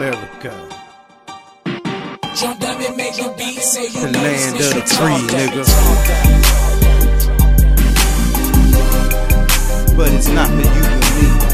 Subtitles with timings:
[0.00, 0.50] America.
[2.34, 5.64] Jump up and make a beat, say you The land of the free, nigga.
[9.94, 11.49] But it's not for you and me.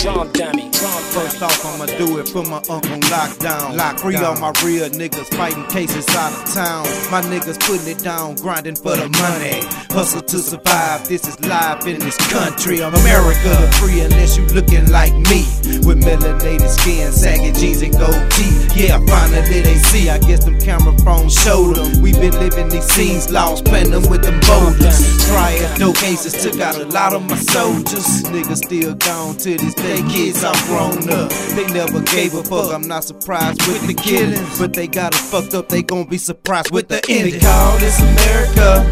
[0.00, 3.76] Drum dummy, drum First off, I'ma do it for my uncle lockdown.
[3.76, 6.84] Lock free all my real niggas fighting cases out of town.
[7.10, 9.60] My niggas putting it down, grinding for the money.
[9.90, 11.06] Hustle to survive.
[11.08, 12.80] This is life in this country.
[12.80, 15.44] Of America free unless you looking like me.
[15.84, 18.72] With melanated skin, sagging jeans and gold teeth.
[18.76, 20.08] Yeah, finally they see.
[20.08, 22.00] I guess them camera phones showed them.
[22.00, 24.69] We been living these scenes, lost, playing them with them boulders.
[26.00, 28.24] Cases took out a lot of my soldiers.
[28.32, 30.00] Niggas still gone to this day.
[30.08, 31.30] Kids I'm grown up.
[31.52, 32.72] They never gave a fuck.
[32.72, 35.68] I'm not surprised with the killings, but they got us fucked up.
[35.68, 37.34] They gon' be surprised with the ending.
[37.34, 38.82] They call this America.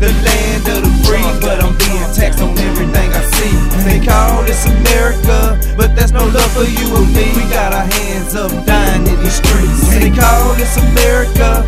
[0.00, 3.52] The land of the free, but I'm being taxed on everything I see.
[3.84, 7.32] They call this America, but that's no love for you and me.
[7.36, 9.88] We got our hands up, dying in these streets.
[9.92, 11.64] They call this America,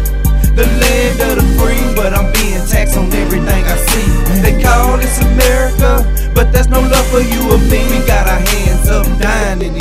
[0.57, 1.88] the land of the free,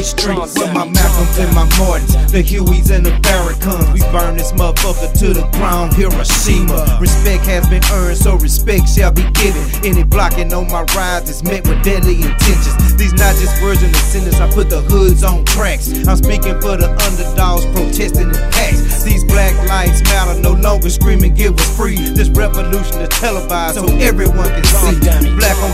[0.08, 0.56] streets.
[0.56, 5.12] With my Malcolms and my Martins, the Hueys and the Farrakhan's, we burn this motherfucker
[5.20, 5.94] to the ground.
[5.94, 6.98] Hiroshima.
[7.00, 9.64] Respect has been earned, so respect shall be given.
[9.84, 12.96] Any blocking on my rides is met with deadly intentions.
[12.96, 15.92] These not just words in the sentence, I put the hoods on tracks.
[16.08, 19.04] I'm speaking for the underdogs protesting in packs.
[19.04, 21.98] These black lives matter, no longer screaming, give us free.
[21.98, 24.67] This revolution is televised so everyone can.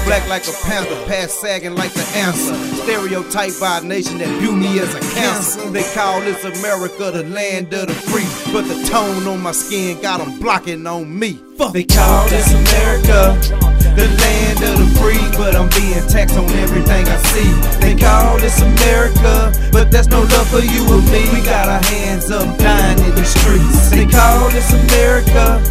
[0.05, 2.55] Black like a panther, past sagging like the answer.
[2.83, 5.69] Stereotyped by a nation that view me as a cancer.
[5.71, 10.01] They call this America the land of the free, but the tone on my skin
[10.01, 11.39] got them blocking on me.
[11.57, 11.73] Fuck.
[11.73, 13.73] They call this America.
[13.93, 17.51] The land of the free, but I'm being taxed on everything I see.
[17.77, 21.29] They call this America, but that's no love for you and me.
[21.29, 23.91] We got our hands up, dying in the streets.
[23.91, 25.61] They call this America,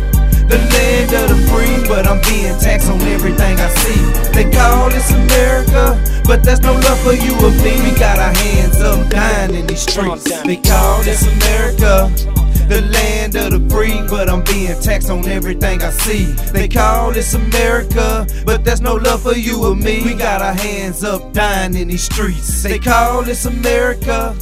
[0.53, 4.01] the land of the free, but I'm being taxed on everything I see.
[4.33, 5.97] They call this America,
[6.27, 7.73] but that's no love for you or me.
[7.81, 10.25] We got our hands up, dying in these streets.
[10.43, 12.13] They call this America.
[12.69, 16.25] The land of the free, but I'm being taxed on everything I see.
[16.53, 20.03] They call this America, but there's no love for you or me.
[20.05, 22.63] We got our hands up, dying in these streets.
[22.63, 24.35] They call this America,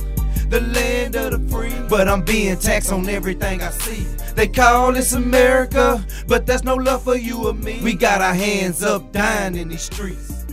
[0.50, 4.02] the land of the free, but I'm being taxed on everything I see.
[4.34, 7.80] They call this America, but that's no love for you or me.
[7.82, 10.44] We got our hands up, dying in these streets.